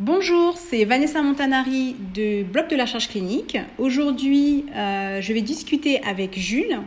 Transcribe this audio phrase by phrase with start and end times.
[0.00, 3.56] Bonjour, c'est Vanessa Montanari de Bloc de la Charge Clinique.
[3.78, 6.80] Aujourd'hui, euh, je vais discuter avec Jules,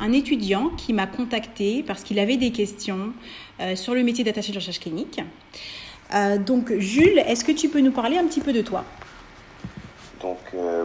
[0.00, 3.12] un étudiant qui m'a contacté parce qu'il avait des questions
[3.60, 5.20] euh, sur le métier d'attaché de recherche clinique.
[6.14, 8.84] Euh, donc, Jules, est-ce que tu peux nous parler un petit peu de toi?
[10.22, 10.38] Donc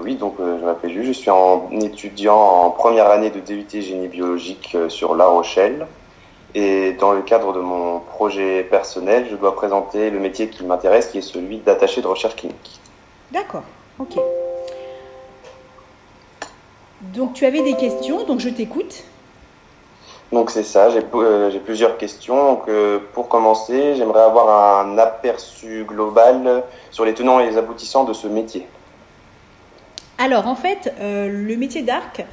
[0.04, 4.10] oui, donc je m'appelle Jules, je suis un étudiant en première année de DUT génie
[4.10, 5.88] biologique sur La Rochelle.
[6.54, 11.07] Et dans le cadre de mon projet personnel, je dois présenter le métier qui m'intéresse,
[11.07, 12.79] qui est celui d'attaché de recherche clinique.
[13.32, 13.64] D'accord,
[14.00, 14.18] ok.
[17.01, 19.04] Donc tu avais des questions, donc je t'écoute.
[20.32, 22.54] Donc c'est ça, j'ai euh, plusieurs questions.
[22.54, 28.06] Donc, euh, pour commencer, j'aimerais avoir un aperçu global sur les tenants et les aboutissants
[28.06, 28.65] de ce métier.
[30.18, 32.25] Alors en fait, euh, le métier d'ARC,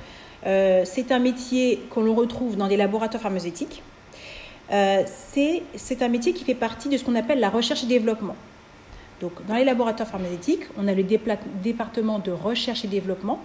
[0.44, 3.82] c'est un métier qu'on retrouve dans des laboratoires pharmaceutiques.
[4.70, 8.36] Euh, c'est un métier qui fait partie de ce qu'on appelle la recherche et développement.
[9.20, 13.40] Donc, dans les laboratoires pharmaceutiques, on a le département de recherche et développement.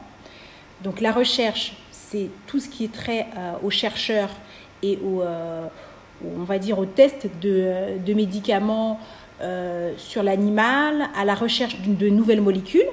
[0.84, 4.30] Donc, la recherche, c'est tout ce qui est trait euh, aux chercheurs
[4.84, 5.66] et aux, euh,
[6.38, 9.00] on va dire, aux tests de, de médicaments
[9.98, 12.88] sur l'animal, à la recherche de nouvelles molécules.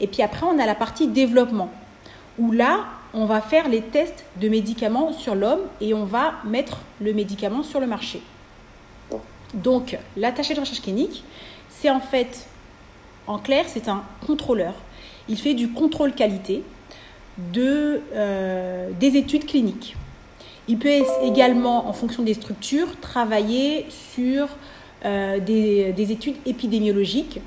[0.00, 1.70] Et puis après, on a la partie développement,
[2.40, 6.78] où là, on va faire les tests de médicaments sur l'homme et on va mettre
[7.00, 8.22] le médicament sur le marché.
[9.54, 11.24] Donc, l'attaché de recherche clinique,
[11.68, 12.46] c'est en fait,
[13.26, 14.74] en clair, c'est un contrôleur.
[15.28, 16.62] Il fait du contrôle qualité
[17.56, 19.96] euh, des études cliniques.
[20.68, 20.90] Il peut
[21.22, 24.48] également, en fonction des structures, travailler sur
[25.04, 27.40] euh, des, études épidémiologiques,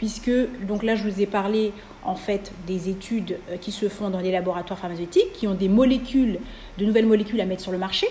[0.00, 0.30] puisque,
[0.66, 4.20] donc là je vous ai parlé en fait des études euh, qui se font dans
[4.20, 6.38] les laboratoires pharmaceutiques, qui ont des molécules,
[6.78, 8.06] de nouvelles molécules à mettre sur le marché,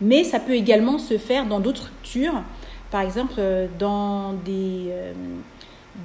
[0.00, 2.42] mais ça peut également se faire dans d'autres structures,
[2.90, 5.12] par exemple euh, dans des, euh,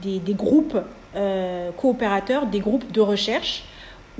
[0.03, 0.77] des, groupes
[1.77, 3.63] coopérateurs, des groupes de recherche,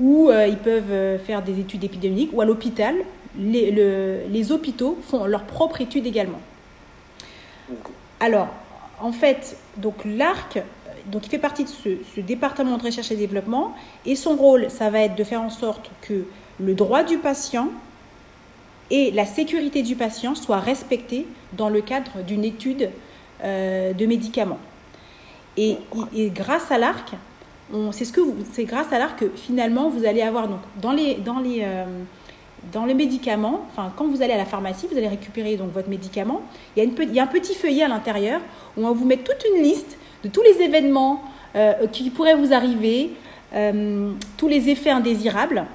[0.00, 2.96] où ils peuvent faire des études épidémiques, ou à l'hôpital,
[3.38, 3.70] les,
[4.28, 6.40] les hôpitaux font leurs propres études également.
[8.20, 8.48] Alors,
[9.00, 10.62] en fait, donc l'ARC,
[11.06, 13.74] donc il fait partie de ce, département de recherche et développement
[14.06, 16.24] et son rôle, ça va être de faire en sorte que
[16.60, 17.68] le droit du patient
[18.90, 22.90] et la sécurité du patient soient respectés dans le cadre d'une étude
[23.42, 24.58] euh, de médicaments.
[25.56, 25.76] Et,
[26.14, 27.12] grâce à l'ARC,
[27.92, 28.20] c'est ce que
[28.52, 31.84] c'est grâce à l'ARC que finalement vous allez avoir donc dans les dans les euh,
[32.72, 35.88] dans les médicaments, enfin quand vous allez à la pharmacie, vous allez récupérer donc votre
[35.88, 36.42] médicament.
[36.76, 38.40] Il y a, une, il y a un petit feuillet à l'intérieur
[38.76, 41.22] où on va vous mettre toute une liste de tous les événements
[41.56, 43.10] euh, qui pourraient vous arriver,
[43.54, 45.66] euh, tous les effets indésirables,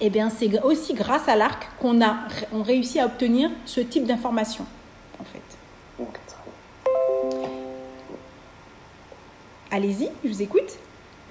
[0.00, 2.16] eh bien, c'est aussi grâce à l'ARC qu'on a
[2.52, 4.66] on réussit à obtenir ce type d'information,
[5.20, 5.38] en fait.
[9.70, 10.78] Allez-y, je vous écoute.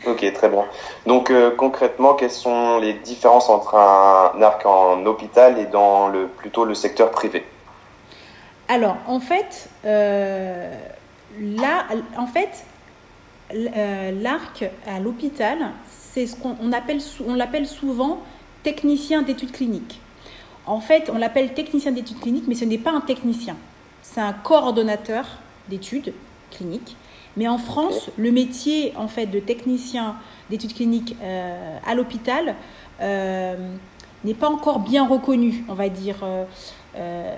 [0.06, 0.66] Ok, très bien.
[1.06, 6.28] Donc euh, concrètement, quelles sont les différences entre un ARC en hôpital et dans le,
[6.28, 7.46] plutôt le secteur privé?
[8.68, 11.86] Alors, en fait, là,
[12.18, 12.66] en fait,
[13.54, 15.58] euh, l'arc à l'hôpital,
[15.90, 18.20] c'est ce qu'on appelle, on l'appelle souvent
[18.64, 20.00] technicien d'études cliniques.
[20.66, 23.56] En fait, on l'appelle technicien d'études cliniques, mais ce n'est pas un technicien.
[24.04, 25.26] C'est un coordonnateur
[25.68, 26.14] d'études
[26.52, 26.96] cliniques.
[27.38, 30.16] Mais en France, le métier en fait de technicien
[30.50, 32.56] d'études cliniques euh, à l'hôpital
[33.02, 33.56] euh,
[34.24, 36.18] n'est pas encore bien reconnu, on va dire.
[36.98, 37.36] Euh,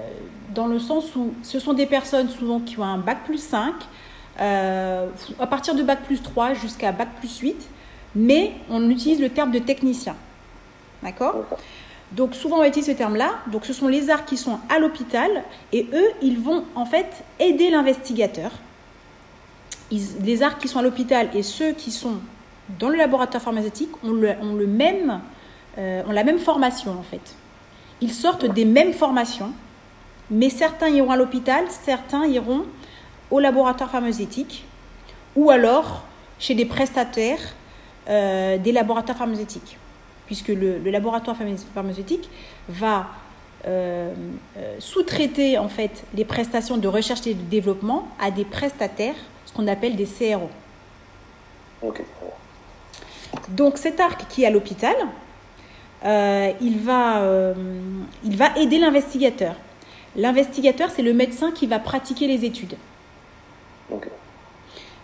[0.56, 3.74] dans le sens où ce sont des personnes souvent qui ont un bac plus 5,
[4.40, 5.08] euh,
[5.40, 7.56] à partir de bac plus 3 jusqu'à bac plus 8,
[8.16, 10.16] mais on utilise le terme de technicien.
[11.04, 11.44] D'accord?
[12.14, 13.32] Donc souvent on va utiliser ce terme-là.
[13.48, 15.30] Donc ce sont les arts qui sont à l'hôpital
[15.72, 18.52] et eux, ils vont en fait aider l'investigateur.
[19.92, 22.16] Les arts qui sont à l'hôpital et ceux qui sont
[22.80, 24.34] dans le laboratoire pharmaceutique euh,
[26.04, 27.36] ont la même formation en fait.
[28.02, 29.52] Ils sortent des mêmes formations,
[30.32, 32.64] mais certains iront à l'hôpital, certains iront
[33.32, 34.66] au laboratoire pharmaceutique
[35.36, 36.04] ou alors
[36.40, 37.40] chez des prestataires
[38.10, 39.78] euh, des laboratoires pharmaceutiques,
[40.26, 41.38] puisque le, laboratoire
[41.74, 42.30] pharmaceutique
[42.68, 43.08] va
[43.66, 44.14] euh,
[44.80, 49.68] sous-traiter en fait les prestations de recherche et de développement à des prestataires, ce qu'on
[49.68, 50.50] appelle des CRO.
[53.50, 54.96] Donc cet arc qui est à l'hôpital,
[56.06, 57.54] euh, il, va, euh,
[58.24, 59.56] il va aider l'investigateur.
[60.16, 62.76] L'investigateur, c'est le médecin qui va pratiquer les études.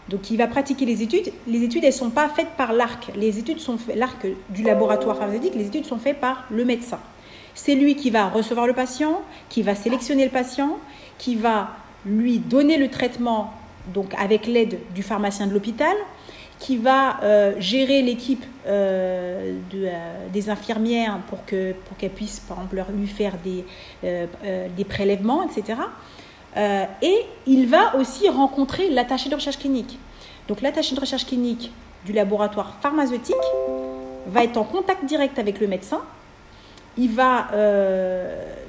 [0.09, 1.31] Donc, il va pratiquer les études.
[1.47, 3.11] Les études, elles ne sont pas faites par l'arc.
[3.15, 5.53] Les études sont l'arc du laboratoire pharmaceutique.
[5.55, 6.99] Les études sont faites par le médecin.
[7.53, 10.77] C'est lui qui va recevoir le patient, qui va sélectionner le patient,
[11.17, 11.69] qui va
[12.05, 13.53] lui donner le traitement
[13.93, 15.95] donc avec l'aide du pharmacien de l'hôpital,
[16.59, 19.87] qui va euh, gérer l'équipe euh, de,
[20.31, 23.63] des infirmières pour qu'elles pour qu'elles puissent, par exemple, lui faire des,
[24.75, 25.79] des prélèvements, etc.
[27.01, 29.97] et il va aussi rencontrer l'attaché de recherche clinique.
[30.47, 31.71] Donc l'attaché de recherche clinique
[32.05, 33.35] du laboratoire pharmaceutique
[34.27, 36.01] va être en contact direct avec le médecin.
[36.97, 37.47] Il va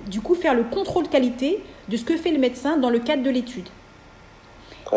[0.07, 3.23] du coup faire le contrôle qualité de ce que fait le médecin dans le cadre
[3.23, 3.69] de l'étude.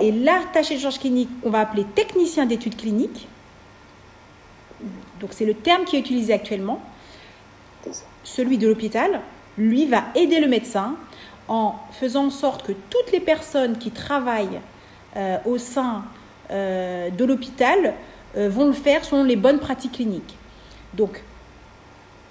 [0.02, 3.28] Et l'attaché de recherche clinique, on va appeler technicien d'études cliniques.
[5.20, 6.82] Donc c'est le terme qui est utilisé actuellement.
[8.24, 9.22] Celui de l'hôpital,
[9.58, 10.96] lui, va aider le médecin
[11.48, 14.62] en faisant en sorte que toutes les personnes qui travaillent
[15.16, 16.04] euh, au sein
[16.52, 17.94] euh, de l'hôpital
[18.36, 20.36] euh, vont le faire selon les bonnes pratiques cliniques.
[20.94, 21.24] Donc,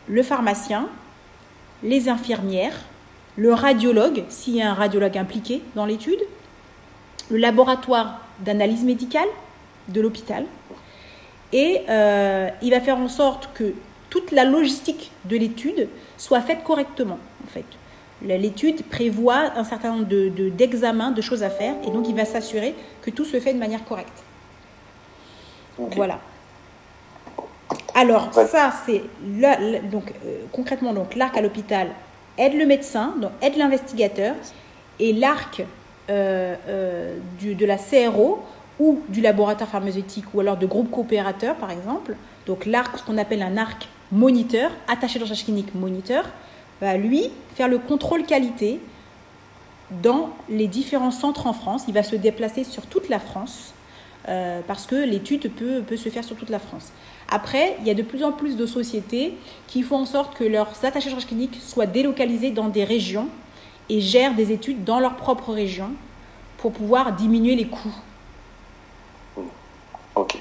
[0.09, 0.89] le pharmacien,
[1.83, 2.77] les infirmières,
[3.37, 6.21] le radiologue, s'il y a un radiologue impliqué dans l'étude,
[7.31, 9.29] le laboratoire d'analyse médicale
[9.89, 10.45] de l'hôpital.
[11.53, 13.75] Et euh, il va faire en sorte que
[14.11, 17.65] toute la logistique de l'étude soit faite correctement, en fait.
[18.23, 20.07] L'étude prévoit un certain nombre
[20.51, 23.53] d'examens, de, de, choses à faire, et donc il va s'assurer que tout se fait
[23.53, 24.23] de manière correcte.
[25.77, 26.21] Voilà.
[27.95, 29.03] Alors, ça, c'est
[29.91, 31.89] donc euh, concrètement donc l'arc à l'hôpital
[32.39, 34.35] aide le médecin, donc aide l'investigateur,
[34.99, 35.63] et l'arc
[36.11, 38.43] euh, euh, de la CRO
[38.81, 42.17] ou du laboratoire pharmaceutique ou alors de groupe coopérateur par exemple,
[42.47, 46.25] donc l'arc, ce qu'on appelle un arc moniteur, attaché de recherche clinique moniteur,
[46.81, 48.81] va lui faire le contrôle qualité
[50.03, 51.85] dans les différents centres en France.
[51.87, 53.73] Il va se déplacer sur toute la France
[54.29, 56.93] euh, parce que l'étude peut, peut, se faire sur toute la France.
[57.29, 59.35] Après, il y a de plus en plus de sociétés
[59.67, 63.29] qui font en sorte que leurs attachés de recherche clinique soient délocalisés dans des régions
[63.93, 65.91] et gèrent des études dans leur propre région
[66.57, 67.95] pour pouvoir diminuer les coûts.
[70.15, 70.39] Ok.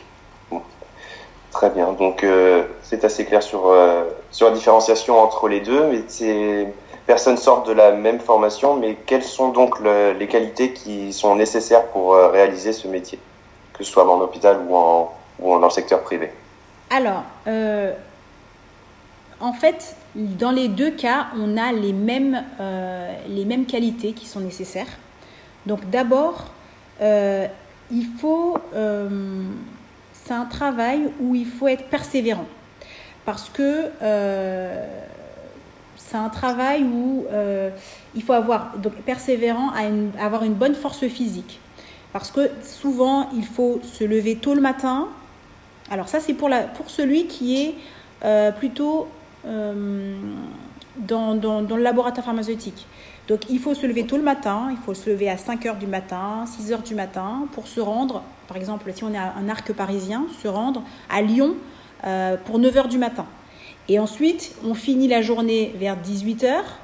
[1.51, 1.91] Très bien.
[1.91, 5.87] Donc, euh, c'est assez clair sur, euh, sur la différenciation entre les deux.
[5.87, 6.65] Mais ces
[7.05, 11.87] personnes sortent de la même formation, mais quelles sont donc les qualités qui sont nécessaires
[11.87, 13.19] pour euh, réaliser ce métier,
[13.73, 16.31] que ce soit en hôpital ou, en, ou dans le secteur privé?
[16.89, 17.23] Alors,
[19.41, 24.25] en fait, dans les deux cas, on a les mêmes, euh, les mêmes qualités qui
[24.25, 24.99] sont nécessaires.
[25.65, 26.51] Donc d'abord,
[27.01, 27.47] euh,
[27.91, 29.09] il faut, euh,
[30.11, 32.47] c'est un travail où il faut être persévérant,
[33.25, 33.89] parce que
[35.95, 37.25] c'est un travail où
[38.15, 41.59] il faut avoir donc persévérant à, avoir une bonne force physique,
[42.11, 45.07] parce que souvent il faut se lever tôt le matin.
[45.89, 49.07] Alors ça c'est pour, la, pour celui qui est plutôt
[49.45, 50.15] euh,
[50.97, 52.85] dans, le laboratoire pharmaceutique.
[53.27, 55.77] Donc il faut se lever tôt le matin, il faut se lever à 5 heures
[55.77, 59.47] du matin, 6 heures du matin pour se rendre, par exemple si on est un
[59.49, 61.55] arc parisien, se rendre à Lyon
[62.05, 63.25] euh, pour 9 heures du matin.
[63.87, 66.77] Et ensuite, on finit la journée vers 18 heures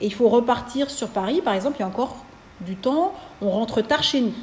[0.00, 2.24] et il faut repartir sur Paris, par exemple, il y a encore
[2.60, 4.34] du temps, on rentre tard chez nous.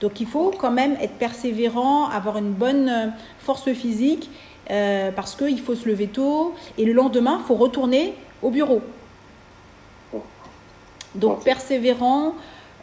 [0.00, 3.06] Donc il faut quand même être persévérant, avoir une bonne euh,
[3.40, 4.30] force physique
[4.70, 8.82] euh, parce qu'il faut se lever tôt et le lendemain, il faut retourner au bureau.
[11.14, 12.34] Donc persévérant,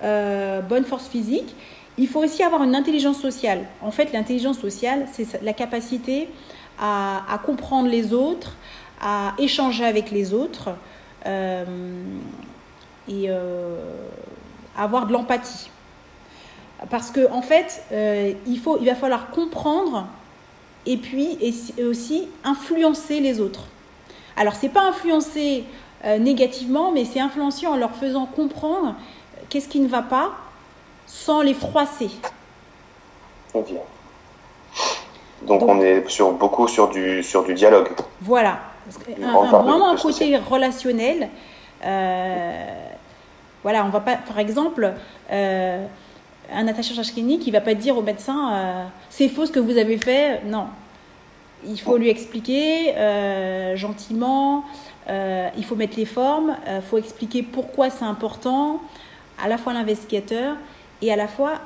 [0.04, 1.56] euh, bonne force physique.
[1.98, 3.66] Il faut aussi avoir une intelligence sociale.
[3.82, 6.28] En fait, l'intelligence sociale, c'est la capacité
[6.80, 8.56] à, comprendre les autres,
[9.00, 10.72] à échanger avec les autres
[11.26, 11.64] euh,
[13.08, 13.30] et
[14.76, 15.70] avoir de l'empathie.
[16.90, 17.84] Parce qu'en en fait,
[18.46, 20.08] il, faut, il va falloir comprendre
[20.86, 21.38] et puis
[21.88, 23.68] aussi influencer les autres.
[24.38, 25.64] Alors, c'est pas influencer
[26.04, 30.32] euh, négativement, mais c'est influencer en leur faisant comprendre euh, qu'est-ce qui ne va pas
[31.08, 32.10] sans les froisser.
[33.54, 33.70] Ok.
[35.44, 37.90] Donc, on est sur, beaucoup sur du, sur du dialogue.
[38.22, 38.60] Voilà.
[39.28, 41.30] vraiment un côté relationnel.
[41.86, 42.66] Euh,
[43.64, 44.94] voilà, on va pas, par exemple,
[46.54, 49.46] un attaché de recherche clinique, il ne va pas dire au médecin euh, c'est faux
[49.46, 50.42] ce que vous avez fait.
[50.46, 50.68] Non.
[51.68, 54.66] Il faut lui expliquer euh, gentiment,
[55.10, 58.82] euh, il faut mettre les formes, il faut expliquer pourquoi c'est important,
[59.42, 60.58] à la fois à l'investigateur
[61.02, 61.62] et à la fois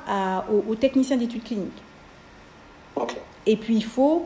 [0.68, 1.82] au, technicien d'études cliniques.
[3.46, 4.24] Et puis il faut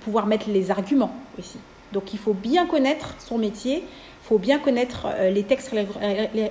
[0.00, 1.58] pouvoir mettre les arguments aussi.
[1.92, 5.74] Donc il faut bien connaître son métier, il faut bien connaître les textes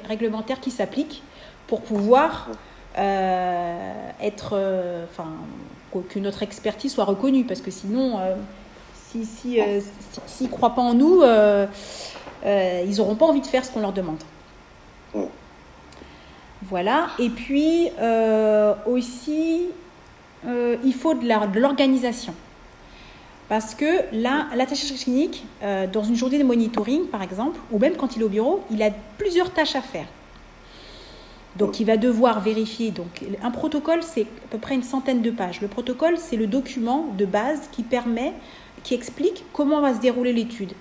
[0.07, 1.23] réglementaires qui s'appliquent
[1.65, 2.49] pour pouvoir
[2.97, 5.27] être, euh, enfin,
[6.09, 8.35] que notre expertise soit reconnue, parce que sinon, euh,
[8.93, 9.59] s'ils si,
[10.27, 11.23] si, ne croient pas en nous,
[12.45, 14.21] ils n'auront pas envie de faire ce qu'on leur demande.
[16.63, 17.07] Voilà.
[17.17, 17.89] Et puis
[18.85, 19.67] aussi,
[20.45, 22.33] il faut de l'organisation.
[23.47, 25.43] Parce que là, l'attaché clinique,
[25.91, 28.83] dans une journée de monitoring, par exemple, ou même quand il est au bureau, il
[28.83, 30.05] a plusieurs tâches à faire.
[31.55, 32.91] Donc il va devoir vérifier.
[32.91, 35.61] Donc un protocole, c'est à peu près une centaine de pages.
[35.61, 38.33] Le protocole, c'est le document de base qui permet,
[38.83, 40.73] qui explique comment va se dérouler l'étude.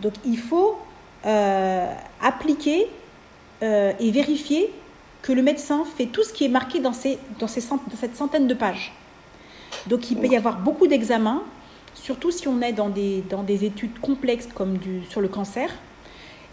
[0.00, 0.78] Donc il faut
[1.26, 2.86] euh, appliquer
[3.62, 4.72] euh, et vérifier
[5.22, 8.92] que le médecin fait tout ce qui est marqué dans, cette centaine de pages.
[9.88, 11.42] Donc il peut y avoir beaucoup d'examens,
[11.94, 14.78] surtout si on est dans des, études complexes comme
[15.08, 15.70] sur le cancer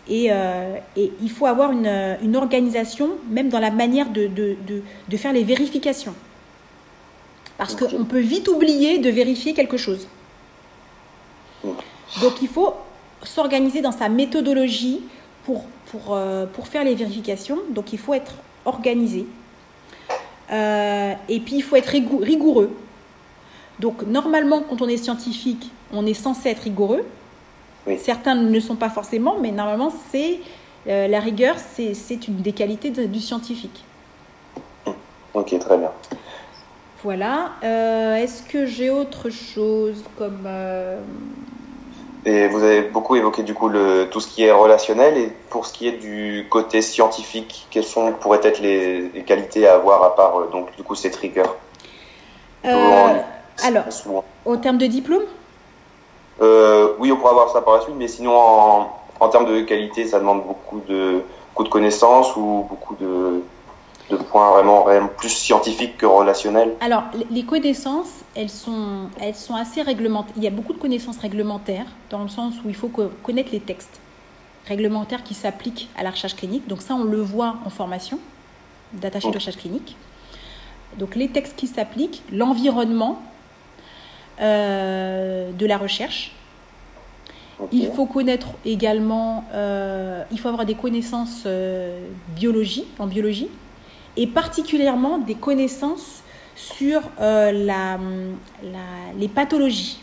[0.09, 5.43] euh, et, il faut avoir une, organisation, même dans la manière de, de, faire les
[5.43, 6.13] vérifications.
[7.57, 10.07] Parce qu'on peut vite oublier de vérifier quelque chose.
[11.63, 12.73] Donc il faut
[13.23, 15.01] s'organiser dans sa méthodologie
[15.45, 17.59] pour, pour, euh, pour, faire les vérifications.
[17.69, 18.35] Donc il faut être
[18.65, 19.25] organisé.
[20.51, 22.75] Euh, et puis il faut être rigoureux.
[23.79, 27.05] Donc normalement, quand on est scientifique, on est censé être rigoureux.
[27.97, 30.39] Certains ne le sont pas forcément, mais normalement, c'est
[30.87, 33.83] euh, la rigueur, c'est une des qualités du scientifique.
[35.33, 35.91] Ok, très bien.
[37.03, 37.51] Voilà.
[37.63, 40.45] Euh, est-ce que j'ai autre chose comme...
[40.47, 40.99] Euh,
[42.27, 45.67] et vous avez beaucoup évoqué du coup le, tout ce qui est relationnel et pour
[45.67, 50.15] ce qui est du côté scientifique, quelles sont pourraient être les, qualités à avoir à
[50.15, 51.55] part donc du coup cette rigueur?
[52.63, 53.85] Alors,
[54.45, 55.21] au terme de diplôme?
[56.41, 58.89] Euh, oui, on pourra voir ça par la suite, mais sinon, en,
[59.19, 63.41] en termes de qualité, ça demande beaucoup de, beaucoup de connaissances ou beaucoup de,
[64.09, 69.55] de points vraiment, vraiment, plus scientifiques que relationnels Alors, les connaissances, elles sont, elles sont
[69.55, 70.33] assez réglementaires.
[70.37, 72.91] Il y a beaucoup de connaissances réglementaires, dans le sens où il faut
[73.23, 73.99] connaître les textes
[74.67, 76.67] réglementaires qui s'appliquent à la recherche clinique.
[76.67, 78.19] Donc ça, on le voit en formation
[78.93, 79.95] d'attaché de recherche clinique.
[80.97, 83.19] Donc les textes qui s'appliquent, l'environnement,
[84.41, 86.31] euh, de la recherche.
[87.71, 93.47] Il faut connaître également, euh, il faut avoir des connaissances euh, biologie, en biologie,
[94.17, 96.21] et particulièrement des connaissances
[96.57, 97.97] sur la,
[99.17, 100.01] les pathologies.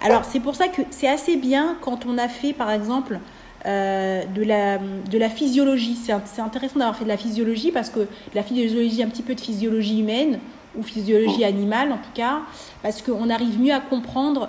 [0.00, 3.18] Alors c'est pour ça que c'est assez bien quand on a fait par exemple
[3.64, 5.96] de, la, de la physiologie.
[5.96, 9.40] C'est intéressant d'avoir fait de la physiologie parce que la physiologie, un petit peu de
[9.40, 10.38] physiologie humaine,
[10.76, 12.40] ou physiologie animale en tout cas,
[12.82, 14.48] parce qu'on arrive mieux à comprendre.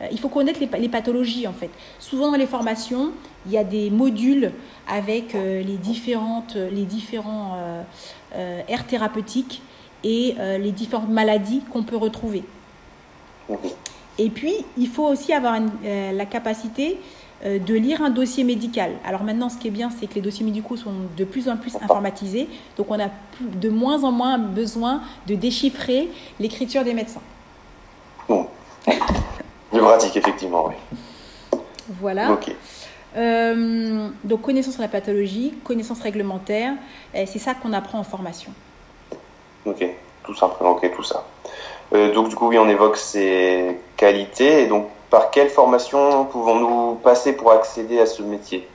[0.00, 1.70] Euh, il faut connaître les, les, en fait.
[1.98, 3.12] Souvent dans les formations,
[3.46, 4.52] il y a des modules
[4.88, 7.56] avec euh, les, différentes, les différents
[8.34, 9.62] euh, aires thérapeutiques
[10.04, 12.44] et les différentes maladies qu'on peut retrouver.
[14.18, 17.00] Et puis, il faut aussi avoir la capacité
[17.44, 18.92] de lire un dossier médical.
[19.04, 21.56] Alors maintenant, ce qui est bien, c'est que les dossiers médicaux sont de plus en
[21.56, 23.08] plus informatisés, donc on a
[23.40, 26.08] de moins en moins besoin de déchiffrer
[26.40, 27.20] l'écriture des médecins.
[28.28, 28.46] Bon.
[29.70, 30.74] Plus pratique, effectivement, oui.
[32.00, 32.36] Voilà.
[33.16, 36.74] Euh, donc connaissance de la pathologie, connaissance réglementaire,
[37.14, 38.52] c'est ça qu'on apprend en formation.
[39.64, 39.84] Ok,
[40.24, 41.26] tout simplement, ok, tout ça.
[41.92, 46.96] Euh, donc du coup, oui, on évoque ces qualités, et donc par quelle formation pouvons-nous
[46.96, 48.68] passer pour accéder à ce métier?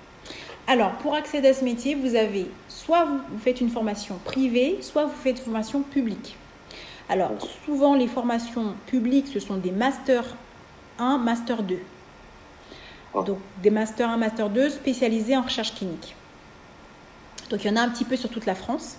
[0.66, 5.06] Alors, pour accéder à ce métier, vous avez soit vous faites une formation privée, soit
[5.06, 6.36] vous faites une formation publique.
[7.10, 7.30] Alors,
[7.64, 10.24] souvent, les formations publiques, ce sont des Master
[10.98, 11.78] 1, Master 2.
[13.14, 13.22] Ah.
[13.22, 16.16] Donc, des Master 1, Master 2 spécialisés en recherche clinique.
[17.52, 18.98] Donc, il y en a un petit peu sur toute la France.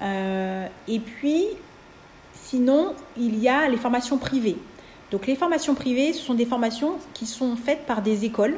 [0.00, 1.44] Euh, et puis,
[2.32, 4.56] sinon, il y a les formations privées.
[5.12, 8.56] Donc les formations privées, ce sont des formations qui sont faites par des écoles.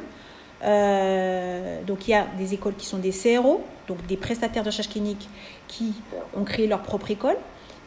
[0.63, 4.69] Euh, donc il y a des écoles qui sont des CRO, donc des prestataires de
[4.69, 5.29] recherche clinique
[5.67, 5.93] qui
[6.33, 7.35] ont créé leur propre école.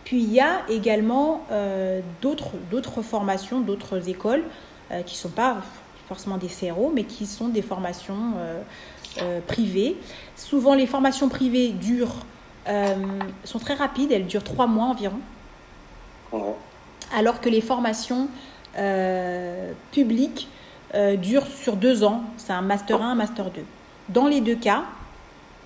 [0.05, 4.45] Puis il y a également euh, d'autres formations, d'autres écoles
[4.93, 5.57] euh, qui ne sont pas
[6.07, 8.33] forcément des CRO, mais qui sont des formations
[9.47, 9.97] privées.
[10.37, 12.25] Souvent les formations privées durent,
[13.45, 15.19] sont très rapides, elles durent trois mois environ.
[17.15, 18.29] Alors que les formations
[18.79, 20.49] euh, public
[20.95, 22.23] euh, dure sur deux ans.
[22.37, 23.63] C'est un master 1, un master 2.
[24.09, 24.85] Dans les deux cas,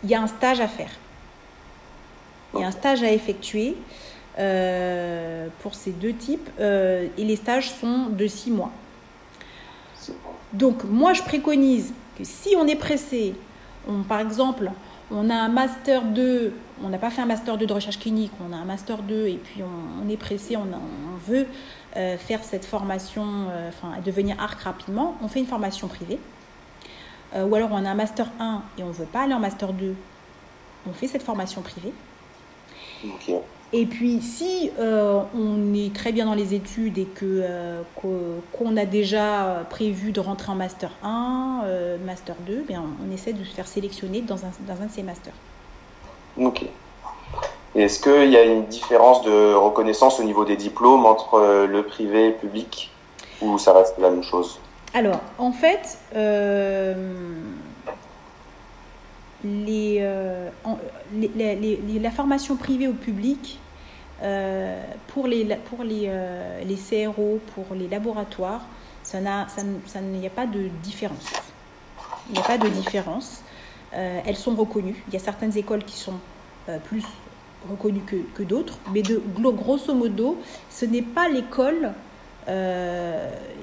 [0.03, 0.91] il y a un stage à faire.
[2.55, 3.77] Il y a un stage à effectuer
[4.39, 8.73] euh, pour ces deux types et les stages sont de six mois.
[10.53, 13.35] Donc moi je préconise que si on est pressé,
[13.89, 14.71] on, par exemple,
[15.11, 16.53] on a un master 2,
[16.83, 19.27] on n'a pas fait un master 2 de recherche clinique, on a un master 2
[19.27, 21.47] et puis on, est pressé, on, on veut
[21.97, 26.19] euh, faire cette formation, euh, enfin devenir ARC rapidement, on fait une formation privée.
[27.35, 29.73] ou alors on a un master 1 et on ne veut pas aller en master
[29.73, 29.95] 2,
[30.89, 31.93] on fait cette formation privée.
[33.75, 38.77] Et puis, si euh, on est très bien dans les études et que euh, qu'on
[38.77, 43.43] a déjà prévu de rentrer en master 1, euh, master 2, bien, on essaie de
[43.43, 45.33] se faire sélectionner dans un, dans un de ces masters.
[46.37, 46.67] Ok.
[47.75, 52.27] Est-ce qu'il y a une différence de reconnaissance au niveau des diplômes entre le privé
[52.27, 52.91] et le public
[53.41, 54.59] ou ça reste la même chose?
[54.95, 56.95] Alors, en fait, euh,
[59.43, 60.01] les,
[62.01, 63.59] la formation privée au public,
[64.23, 68.61] euh, pour, les, pour euh, CRO, pour les laboratoires,
[69.03, 71.33] ça, n'y a pas de différence.
[72.29, 73.43] Il n'y a pas de différence.
[73.93, 75.03] elles sont reconnues.
[75.09, 76.15] Il y a certaines écoles qui sont
[76.85, 77.05] plus
[77.71, 80.39] reconnues que, que d'autres, mais de grosso modo,
[80.71, 81.93] ce n'est pas l'école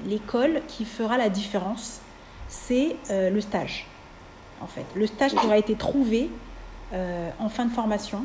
[0.06, 2.00] l'école qui fera la différence,
[2.48, 3.86] c'est le stage
[4.60, 4.84] en fait.
[4.94, 6.30] Le stage qui aura été trouvé
[6.92, 8.24] euh, en fin de formation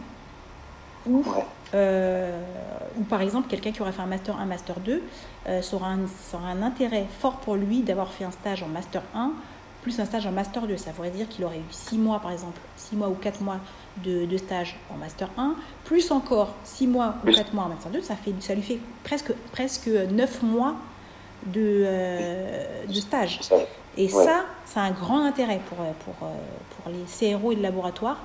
[1.07, 1.23] ou,
[1.73, 2.41] euh,
[2.97, 5.03] ou par exemple quelqu'un qui aura fait un master 1, master 2
[5.47, 5.99] euh, sera, un,
[6.33, 9.31] un intérêt fort pour lui d'avoir fait un stage en master 1
[9.83, 10.77] plus un stage en master 2.
[10.77, 13.57] Ça voudrait dire qu'il aurait eu 6 mois par exemple, 6 mois ou 4 mois
[14.03, 17.91] de, de, stage en master 1, plus encore 6 mois ou 4 mois en master
[17.91, 20.75] 2, ça, fait, ça lui fait presque, presque 9 mois
[21.45, 21.85] de,
[22.87, 23.39] de stage.
[23.97, 26.33] Et ça, c'est un grand intérêt pour, euh, pour, euh,
[26.75, 28.17] pour les CRO et le laboratoire,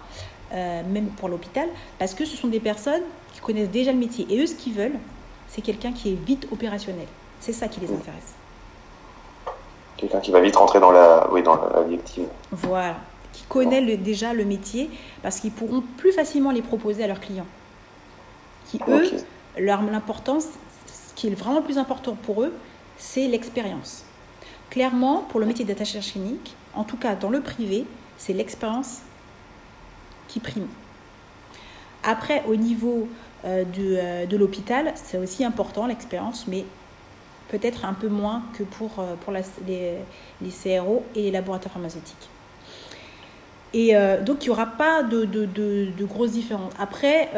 [0.53, 4.27] euh, même pour l'hôpital, parce que ce sont des personnes qui connaissent déjà le métier.
[4.29, 4.99] Et eux, ce qu'ils veulent,
[5.49, 7.07] c'est quelqu'un qui est vite opérationnel.
[7.39, 8.35] C'est ça qui les intéresse.
[9.97, 12.27] Quelqu'un qui va vite rentrer dans la, oui, dans la vie active.
[12.50, 12.97] Voilà,
[13.33, 14.91] qui connaît déjà le métier,
[15.23, 17.47] parce qu'ils pourront plus facilement les proposer à leurs clients.
[18.67, 19.11] Qui, eux,
[19.59, 20.47] leur l'importance,
[20.87, 22.53] ce qui est vraiment le plus important pour eux,
[22.97, 24.05] c'est l'expérience.
[24.71, 27.85] Clairement, pour le métier d'attaché clinique, en tout cas dans le privé,
[28.19, 29.01] c'est l'expérience
[30.29, 30.69] qui prime.
[32.05, 33.09] Après, au niveau
[33.45, 36.64] euh, euh, de, l'hôpital, c'est aussi important l'expérience, mais
[37.49, 39.43] peut-être un peu moins que pour, euh, pour les,
[40.40, 42.29] les, CRO et les laboratoires pharmaceutiques.
[43.72, 46.72] Et donc, il n'y aura pas de, de, grosses différences.
[46.78, 47.30] Après,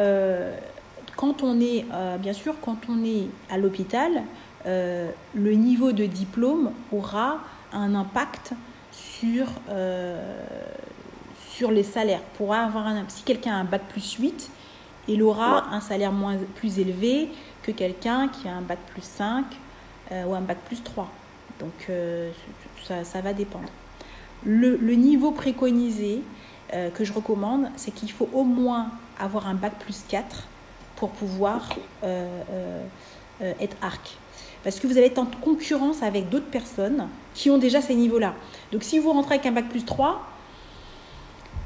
[1.15, 1.85] quand on est,
[2.19, 4.23] bien sûr, quand on est à l'hôpital,
[4.65, 7.39] euh, le niveau de diplôme aura
[7.73, 8.53] un impact
[8.91, 10.41] sur, euh,
[11.49, 12.21] sur les salaires.
[12.37, 14.49] Pour avoir un, si quelqu'un a un bac plus 8,
[15.09, 17.29] il aura un salaire moins, plus élevé
[17.61, 19.45] que quelqu'un qui a un bac plus 5
[20.11, 21.09] euh, ou un bac plus 3.
[21.59, 21.89] Donc
[22.83, 23.69] ça, ça, va dépendre.
[24.45, 26.21] Le, le niveau préconisé
[26.95, 28.87] que je recommande, c'est qu'il faut au moins
[29.19, 30.47] avoir un bac plus 4
[30.95, 31.69] pour pouvoir
[32.01, 34.17] être arc
[34.63, 38.33] parce que vous allez être en concurrence avec d'autres personnes qui ont déjà ces niveaux-là.
[38.71, 40.21] Donc si vous rentrez avec un bac plus 3,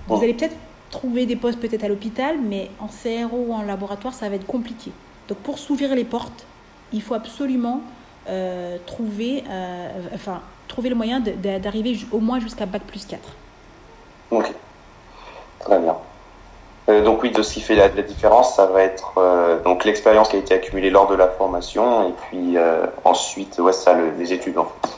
[0.08, 0.56] vous allez peut-être
[0.90, 4.48] trouver des postes peut-être à l'hôpital, mais en CRO ou en laboratoire, ça va être
[4.48, 4.92] compliqué.
[5.28, 6.46] Donc pour s'ouvrir les portes,
[6.92, 7.82] il faut absolument
[8.30, 13.21] euh, trouver, euh, enfin, trouver le moyen d'arriver au moins jusqu'à bac plus 4.
[14.32, 14.53] Ok,
[15.60, 15.95] très bien.
[16.89, 20.30] Euh, donc oui, de ce qui fait la, différence, ça va être euh, donc l'expérience
[20.30, 24.34] qui a été accumulée lors de la formation et puis euh, ensuite, ouais, ça, les
[24.34, 24.89] études en fait.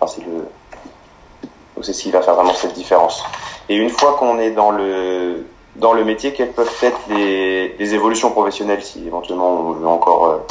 [0.00, 3.24] Enfin, c'est le, c'est ce qui va faire vraiment cette différence.
[3.68, 5.46] Et une fois qu'on est dans le
[5.76, 10.46] dans le métier, quelles peuvent être les, les évolutions professionnelles si éventuellement on veut encore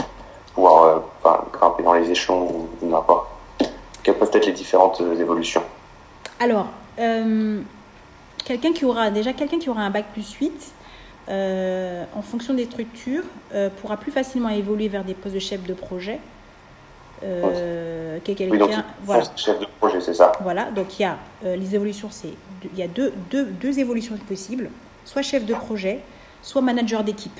[0.53, 1.01] pouvoir
[1.53, 3.32] grimper dans les échelons ou n'importe?
[4.03, 5.63] Quelles peuvent être les différentes évolutions
[6.39, 6.67] Alors
[8.43, 10.73] quelqu'un qui aura déjà quelqu'un qui aura un bac plus 8
[11.29, 15.63] euh, en fonction des structures euh, pourra plus facilement évoluer vers des postes de chef
[15.63, 16.19] de projet
[17.23, 19.23] euh, quelqu'un voilà.
[19.37, 22.33] chef de projet c'est ça voilà donc il y a euh, les évolutions c'est
[22.73, 24.69] il y a deux, deux, deux, évolutions possibles
[25.05, 25.99] soit chef de projet
[26.41, 27.39] soit manager d'équipe.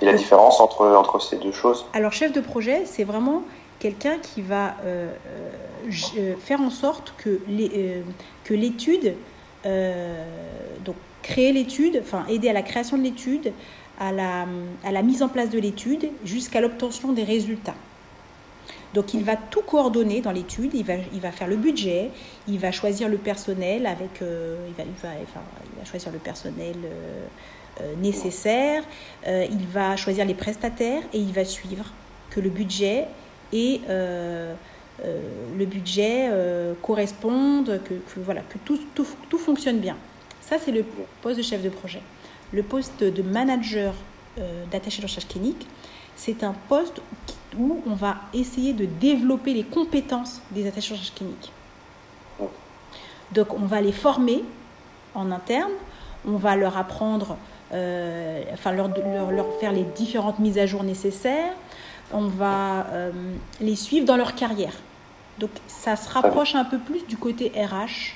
[0.00, 3.42] Et la différence entre entre ces deux choses alors chef de projet c'est vraiment
[3.84, 4.76] quelqu'un qui va
[6.40, 7.40] faire en sorte que
[8.54, 9.14] l'étude
[10.84, 13.52] donc créer l'étude, enfin aider à la création de l'étude,
[13.98, 14.46] à la,
[14.84, 17.74] à la mise en place de l'étude, jusqu'à l'obtention des résultats.
[18.92, 22.10] Donc il va tout coordonner dans l'étude, il va, il va faire le budget,
[22.46, 25.40] il va choisir le personnel avec, euh, il, va, il, va, enfin,
[25.72, 27.26] il, va, choisir le personnel euh,
[27.80, 28.84] euh, nécessaire,
[29.26, 31.92] il va choisir les prestataires et il va suivre
[32.30, 33.06] que le budget
[33.54, 36.28] et le budget
[36.82, 39.96] correspondent, que, voilà, que tout, fonctionne bien.
[40.40, 40.84] Ça, c'est le
[41.22, 42.02] poste de chef de projet.
[42.52, 43.94] Le poste de manager
[44.38, 45.66] euh, d'attaché de recherche clinique,
[46.16, 47.00] c'est un poste
[47.58, 51.52] où on va essayer de développer les compétences des attachés de recherche clinique.
[53.32, 54.44] Donc on va les former
[55.14, 55.72] en interne,
[56.26, 57.36] on va leur apprendre,
[57.72, 58.88] euh, enfin leur,
[59.30, 61.54] leur, faire les différentes mises à jour nécessaires,
[62.14, 63.10] on va euh,
[63.60, 64.72] les suivre dans leur carrière.
[65.38, 68.14] Donc ça se rapproche un peu plus du côté RH,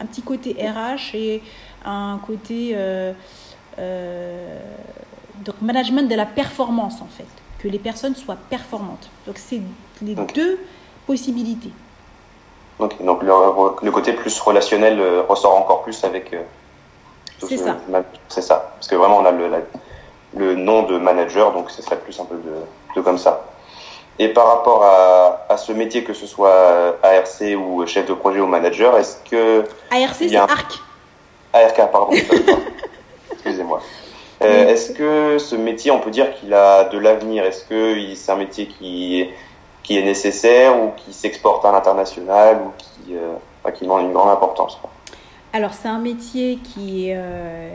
[0.00, 1.42] un petit côté RH et
[1.84, 2.76] un côté
[3.78, 4.60] euh,
[5.44, 7.26] donc management de la performance en fait,
[7.58, 9.10] que les personnes soient performantes.
[9.26, 9.60] Donc c'est
[10.02, 10.58] les deux
[11.06, 11.70] possibilités.
[12.78, 16.32] Donc, donc le, côté plus relationnel euh, ressort encore plus avec.
[16.32, 16.42] Euh,
[17.38, 17.76] c'est ça.
[18.28, 18.72] C'est ça.
[18.74, 19.50] Parce que vraiment, on a le,
[20.36, 22.52] le nom de manager, donc ce serait plus un peu de,
[23.02, 23.44] comme ça.
[24.18, 28.40] Et par rapport à, à, ce métier, que ce soit ARC ou chef de projet
[28.40, 29.64] ou manager, est-ce que.
[29.90, 30.80] ARC, c'est ARC.
[31.52, 32.10] ARC, pardon.
[33.32, 33.80] Excusez-moi.
[34.42, 38.32] Euh, est-ce que ce métier, on peut dire qu'il a de l'avenir Est-ce que c'est
[38.32, 39.28] un métier qui
[39.82, 44.78] qui est nécessaire ou qui s'exporte à l'international ou qui, euh, qui une grande importance
[45.52, 47.68] Alors, c'est un métier qui euh,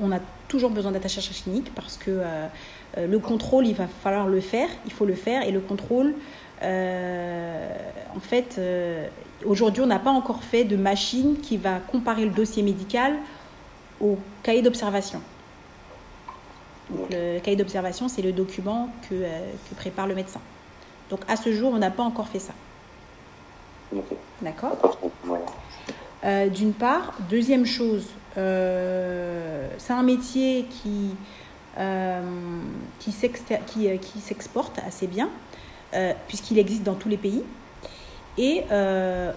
[0.00, 2.20] on a toujours besoin d'attacher clinique parce que
[2.96, 5.60] euh, euh, le contrôle, il va falloir le faire, il faut le faire, et le
[5.60, 6.14] contrôle,
[6.62, 8.60] en fait,
[9.44, 13.14] aujourd'hui, on n'a pas encore fait de machine qui va comparer le dossier médical
[14.00, 15.20] au cahier d'observation.
[17.10, 20.40] le cahier d'observation, c'est le document que, que prépare le médecin.
[21.10, 22.54] Donc à ce jour, on n'a pas encore fait ça.
[24.40, 24.98] D'accord
[26.24, 27.14] euh, D'une part.
[27.30, 28.06] Deuxième chose,
[28.38, 31.41] euh, c'est un métier qui, euh,
[32.98, 35.28] qui s'exporte assez bien,
[36.28, 37.42] puisqu'il existe dans tous les pays.
[38.38, 38.64] Et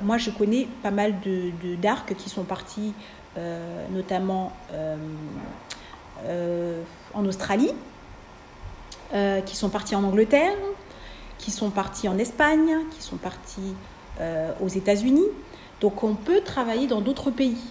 [0.02, 2.94] moi, je connais pas mal de, d'arcs qui sont partis,
[3.92, 4.52] notamment
[7.14, 7.72] en Australie,
[9.46, 10.54] qui sont partis en Angleterre,
[11.38, 13.76] qui sont partis en Espagne, qui sont partis
[14.20, 15.28] euh, aux États-Unis.
[15.82, 17.62] Donc on peut travailler dans d'autres pays.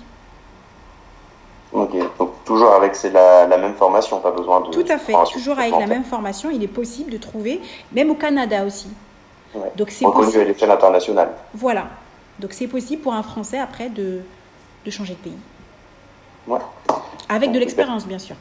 [1.75, 4.71] Ok, donc toujours avec la, la, même formation, pas besoin de...
[4.71, 7.61] Tout à fait, toujours avec la même formation, il est possible de trouver,
[7.93, 8.89] même au Canada aussi.
[9.77, 10.43] Donc c'est possible...
[10.43, 11.31] à l'échelle internationale.
[11.53, 11.87] Voilà,
[12.39, 14.21] donc c'est possible pour un Français après de,
[14.87, 15.39] de changer de pays.
[16.47, 16.61] Ouais.
[17.29, 18.37] Avec de l'expérience, bien sûr.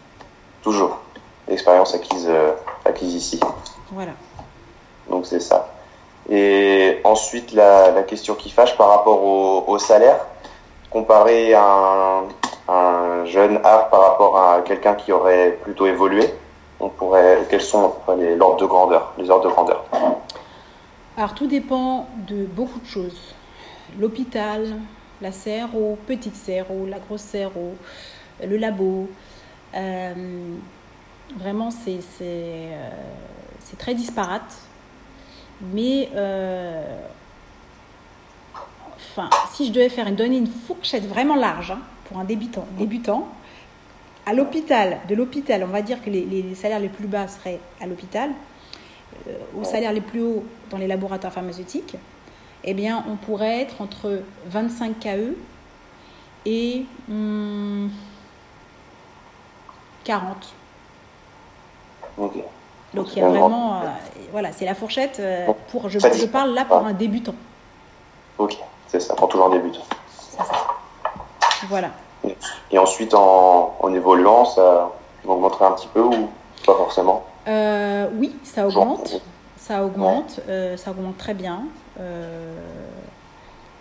[0.62, 1.00] Toujours.
[1.48, 2.52] L'expérience acquise, euh,
[2.86, 3.40] acquise ici.
[3.92, 4.12] Voilà.
[5.10, 5.74] Donc c'est ça.
[6.30, 10.20] Et ensuite, la, la, question qui fâche par rapport au, au salaire,
[10.92, 12.26] comparer un,
[12.74, 16.26] un, jeune art par rapport à quelqu'un qui aurait plutôt évolué,
[16.80, 19.86] on pourrait, quels sont les ordres de grandeur, les ordres de grandeur?
[21.16, 23.36] Alors tout dépend de beaucoup de choses.
[24.00, 24.76] L'hôpital,
[25.22, 27.76] la CRO, petite CRO, la grosse CRO,
[28.44, 29.08] le labo.
[29.76, 30.14] Euh,
[31.38, 32.90] vraiment, c'est euh,
[33.78, 34.58] très disparate.
[35.62, 37.00] Mais euh,
[38.96, 41.80] enfin, si je devais faire une, donner une fourchette vraiment large hein,
[42.14, 43.28] pour un débutant, débutant
[44.28, 47.88] à l'hôpital, de l'hôpital, on va dire que les, salaires les plus bas seraient à
[47.88, 48.30] l'hôpital,
[49.28, 51.96] euh, aux salaires les plus hauts dans les laboratoires pharmaceutiques,
[52.64, 55.36] eh bien, on pourrait être entre 25 KE
[56.46, 56.86] et
[60.04, 60.54] 40.
[62.16, 62.34] Hmm, ok.
[62.94, 63.86] Donc il y a vraiment, euh,
[64.32, 67.34] voilà, c'est la fourchette euh, pour, je, je, parle là pour un débutant.
[68.38, 68.56] Ok,
[68.88, 69.82] c'est ça, pour toujours un débutant.
[70.16, 70.46] Ça.
[71.68, 71.90] Voilà.
[72.72, 74.92] Et ensuite, en, en évoluant, ça
[75.26, 76.30] augmenterait un petit peu ou
[76.66, 79.22] pas forcément euh, Oui, ça augmente.
[79.58, 80.42] Ça augmente,
[80.76, 81.64] ça augmente très bien.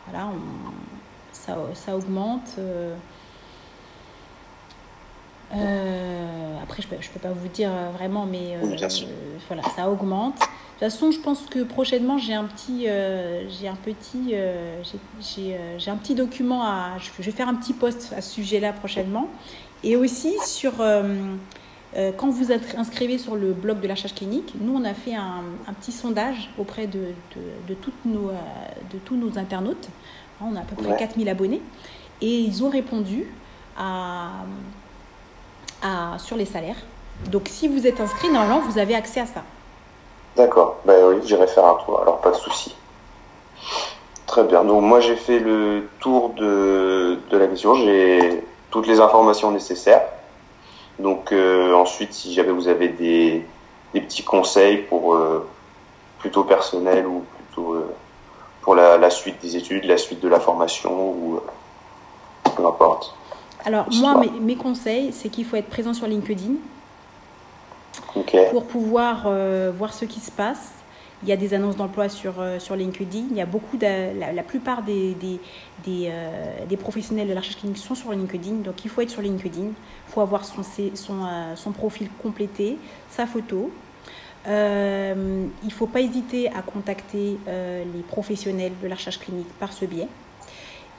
[0.06, 0.28] voilà,
[1.32, 2.58] ça, ça, augmente.
[5.54, 8.76] Euh, après, je ne peux, pas vous dire vraiment, mais euh,
[9.48, 10.40] voilà, ça augmente.
[10.82, 14.34] De toute façon, je pense que prochainement, j'ai un petit, euh, j'ai un petit,
[15.78, 19.28] j'ai un petit document à, je vais faire un petit post à ce sujet-là prochainement,
[19.84, 20.72] et aussi sur
[22.16, 25.14] quand vous êtes inscrivez sur le blog de la charge clinique, nous on a fait
[25.14, 26.98] un, un petit sondage auprès de,
[27.36, 28.32] de, de, toutes nos,
[28.92, 29.88] de tous nos internautes.
[30.40, 31.62] On a à peu près 4000 abonnés
[32.20, 33.26] et ils ont répondu
[33.78, 34.32] à,
[36.18, 36.82] sur les salaires.
[37.30, 39.44] Donc si vous êtes inscrit, normalement, vous avez accès à ça.
[40.36, 42.74] D'accord, ben oui, j'irai faire un tour, alors pas de souci.
[44.26, 49.00] Très bien, donc moi j'ai fait le tour de, de la question, j'ai toutes les
[49.00, 50.02] informations nécessaires.
[50.98, 53.44] Donc euh, ensuite, si jamais vous avez des,
[53.92, 55.46] des petits conseils pour euh,
[56.18, 57.94] plutôt personnel ou plutôt euh,
[58.62, 61.40] pour la, la, suite des études, la suite de la formation ou
[62.56, 63.14] peu importe.
[63.64, 66.54] Alors, moi, mes, conseils, c'est qu'il faut être présent sur LinkedIn
[68.50, 70.72] pour pouvoir euh, voir ce qui se passe.
[71.22, 73.26] Il y a des annonces d'emploi sur, sur LinkedIn.
[73.30, 76.10] Il y a beaucoup de, la, plupart des, des,
[76.68, 78.56] des, professionnels de la recherche clinique sont sur LinkedIn.
[78.64, 79.66] Donc il faut être sur LinkedIn.
[79.66, 81.18] Il faut avoir son, son,
[81.54, 82.76] son profil complété,
[83.08, 83.70] sa photo.
[84.46, 89.84] il ne faut pas hésiter à contacter les professionnels de la recherche clinique par ce
[89.84, 90.08] biais.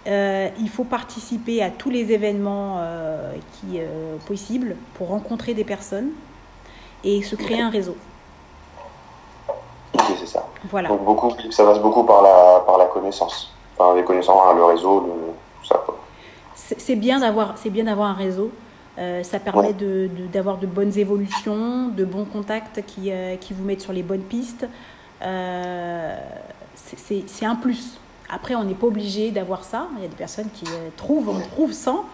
[0.05, 3.33] Euh, il faut participer à tous les événements euh,
[3.73, 6.09] euh, possibles pour rencontrer des personnes
[7.03, 7.95] et se créer un réseau.
[9.93, 10.47] Ok, c'est ça.
[10.69, 10.89] Voilà.
[10.89, 14.63] Donc beaucoup, ça passe beaucoup par la, par la connaissance, par les connaissances, hein, le
[14.63, 15.11] réseau, le,
[15.61, 15.83] tout ça.
[16.55, 18.51] C'est bien d'avoir, c'est bien d'avoir un réseau.
[18.97, 23.11] ça permet de, d'avoir de, bonnes évolutions, de bons contacts qui,
[23.41, 24.65] qui vous mettent sur les bonnes pistes.
[26.75, 27.99] c'est un plus.
[28.33, 29.87] Après, on n'est pas obligé d'avoir ça.
[29.97, 32.05] Il y a des personnes qui euh, trouvent, on trouve sans,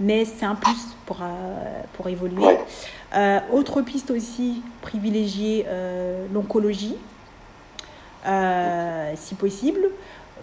[0.00, 2.58] mais c'est un plus pour, euh, pour évoluer.
[3.14, 5.66] Euh, autre piste aussi, privilégier
[6.32, 6.96] l'oncologie,
[9.14, 9.80] si possible.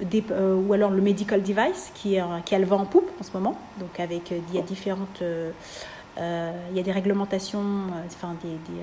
[0.01, 3.31] ou alors le medical device qui, est, qui a le vent en poupe en ce
[3.33, 3.57] moment.
[3.79, 5.21] Donc avec il y a différentes
[6.17, 7.65] il y a des réglementations,
[8.05, 8.81] enfin des, des,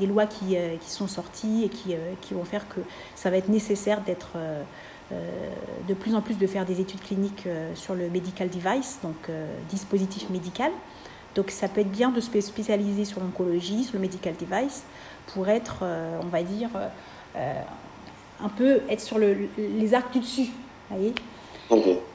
[0.00, 2.80] des lois qui, qui, sont sorties et qui, qui, vont faire que
[3.14, 4.36] ça va être nécessaire d'être
[5.10, 5.48] euh,
[5.88, 9.16] de plus en plus de faire des études cliniques euh, sur le medical device, donc
[9.30, 10.70] euh, dispositif médical.
[11.34, 14.84] Donc ça peut être bien de se spécialiser sur l'oncologie, sur le medical device,
[15.32, 15.84] pour être,
[16.22, 16.70] on va dire,
[17.36, 20.48] un peu être sur les arcs du dessus.
[20.90, 21.14] Voyez?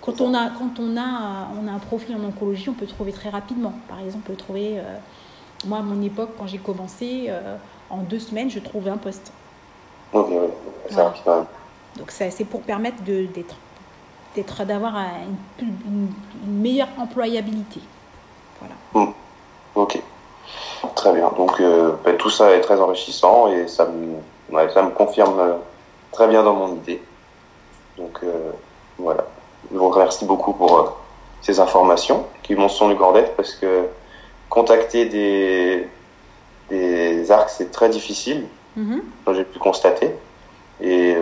[0.01, 3.11] Quand, on a, quand on, a, on a un profil en oncologie, on peut trouver
[3.11, 3.73] très rapidement.
[3.87, 4.81] Par exemple, on peut trouver,
[5.65, 7.29] moi à mon époque, quand j'ai commencé,
[7.89, 9.31] en deux semaines, je trouvais un poste.
[10.89, 11.13] Ça
[11.97, 14.95] donc c'est pour permettre d'être, d'avoir
[15.59, 16.07] une,
[16.47, 17.79] meilleure employabilité.
[18.59, 18.75] Voilà.
[18.93, 19.13] Hmm.
[19.75, 19.99] Ok.
[20.95, 21.31] Très bien.
[21.37, 25.53] Donc euh, ben, tout ça est très enrichissant et ça me, ça me confirme euh,
[26.11, 27.01] très bien dans mon idée.
[27.97, 28.51] Donc euh,
[28.97, 29.25] voilà.
[29.71, 30.97] Je vous remercie beaucoup pour
[31.41, 33.87] ces informations qui m'ont sont du cordette parce que
[34.49, 35.87] contacter des,
[36.69, 38.45] des arcs c'est très difficile.
[38.75, 38.99] Mm
[39.33, 40.13] J'ai pu constater.
[40.81, 41.15] Et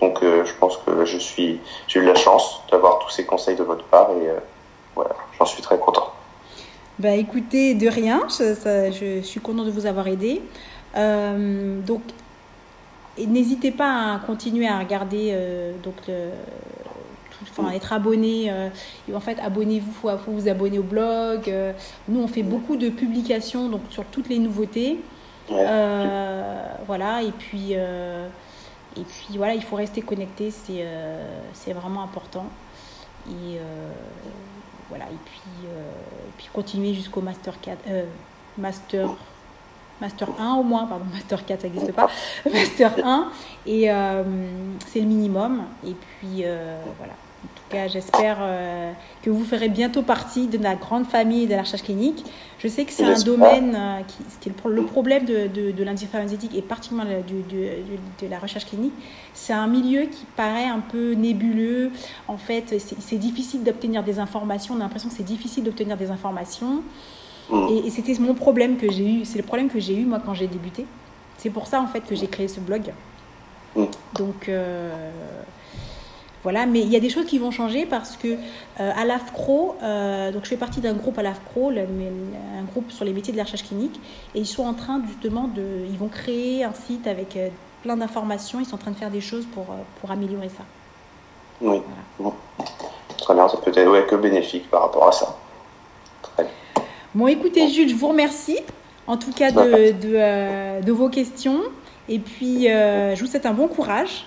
[0.00, 3.64] donc je pense que je suis, j'ai eu la chance d'avoir tous ces conseils de
[3.64, 4.30] votre part et
[4.94, 6.12] voilà, j'en suis très content.
[6.98, 10.40] Bah écoutez, de rien, je, suis content de vous avoir aidé.
[10.96, 12.00] Euh, donc
[13.18, 15.36] n'hésitez pas à continuer à regarder
[15.82, 15.94] donc
[17.42, 18.50] enfin, être abonné.
[19.14, 21.52] en fait, abonnez-vous, faut, vous abonner au blog.
[22.08, 24.98] nous, on fait beaucoup de publications donc, sur toutes les nouveautés.
[25.48, 27.74] voilà, et puis
[28.98, 32.46] et puis voilà, il faut rester connecté, c'est euh, vraiment important.
[33.28, 33.90] Et euh,
[34.88, 35.90] voilà, et puis, euh,
[36.36, 37.78] puis continuer jusqu'au Master 4,
[38.58, 39.08] Master,
[40.00, 42.08] Master 1 au moins, pardon, Master 4 ça n'existe pas,
[42.52, 43.30] Master 1,
[43.66, 43.88] et
[44.86, 45.64] c'est le minimum.
[45.84, 46.44] Et puis
[46.98, 47.25] voilà, en tout
[47.70, 51.82] cas, j'espère euh, que vous ferez bientôt partie de la grande famille de la recherche
[51.82, 52.24] clinique.
[52.58, 54.00] Je sais que c'est un domaine euh,
[54.40, 58.92] qui, est le problème de, de, de et particulièrement de, la recherche clinique.
[59.34, 61.90] C'est un milieu qui paraît un peu nébuleux.
[62.28, 64.74] En fait, c'est difficile d'obtenir des informations.
[64.74, 66.82] On a l'impression que c'est difficile d'obtenir des informations.
[67.50, 67.68] Mm.
[67.84, 69.24] Et, c'était mon problème que j'ai eu.
[69.24, 70.86] C'est le problème que j'ai eu moi quand j'ai débuté.
[71.38, 72.92] C'est pour ça en fait que j'ai créé ce blog.
[73.74, 73.84] Mm.
[74.14, 75.10] Donc euh,
[76.46, 79.74] voilà, mais il y a des choses qui vont changer parce que euh, à l'AFCRO,
[79.82, 83.36] euh, donc je fais partie d'un groupe à l'AFCRO, un groupe sur les métiers de
[83.36, 83.98] la recherche clinique,
[84.32, 87.48] et ils sont en train justement de, ils vont créer un site avec euh,
[87.82, 89.66] plein d'informations, ils sont en train de faire des choses pour,
[90.00, 90.62] pour améliorer ça.
[91.60, 91.82] Oui,
[93.18, 95.36] très bien, ça peut être que bénéfique par rapport à ça.
[97.12, 98.60] Bon, écoutez, Jules, je vous remercie
[99.08, 101.62] en tout cas de, de, de vos questions,
[102.08, 104.26] et puis je vous souhaite un bon courage.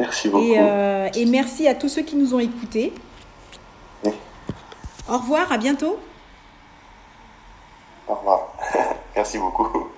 [0.00, 0.54] Merci beaucoup.
[0.54, 2.92] Euh, et, merci à tous ceux qui nous ont écoutés.
[5.08, 5.98] Au revoir, à bientôt.
[8.08, 8.52] Au revoir.
[9.16, 9.93] merci beaucoup.